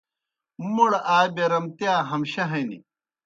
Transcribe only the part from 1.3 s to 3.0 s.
بیرامتِیا ہمشہ ہنیْ۔